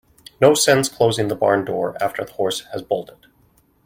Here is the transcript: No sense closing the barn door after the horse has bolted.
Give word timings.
No 0.41 0.55
sense 0.55 0.89
closing 0.89 1.27
the 1.27 1.35
barn 1.35 1.63
door 1.63 1.95
after 2.01 2.25
the 2.25 2.33
horse 2.33 2.61
has 2.71 2.81
bolted. 2.81 3.27